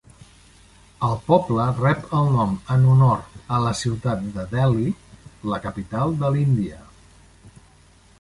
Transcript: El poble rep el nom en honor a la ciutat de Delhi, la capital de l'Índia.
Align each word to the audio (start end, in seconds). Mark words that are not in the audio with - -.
El 1.07 1.11
poble 1.25 1.65
rep 1.81 2.07
el 2.19 2.31
nom 2.37 2.55
en 2.75 2.87
honor 2.93 3.21
a 3.57 3.59
la 3.65 3.73
ciutat 3.81 4.23
de 4.39 4.47
Delhi, 4.55 4.87
la 5.53 5.61
capital 5.67 6.17
de 6.23 6.33
l'Índia. 6.37 6.81